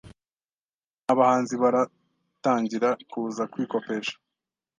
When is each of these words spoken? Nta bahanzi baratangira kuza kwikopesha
Nta 1.03 1.13
bahanzi 1.19 1.53
baratangira 1.61 2.89
kuza 3.11 3.43
kwikopesha 3.51 4.15